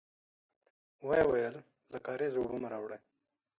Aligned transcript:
ويې 1.05 1.23
ويل: 1.29 1.55
له 1.91 1.97
کارېزه 2.05 2.37
اوبه 2.39 2.57
مه 2.63 2.67
راوړی! 2.73 2.99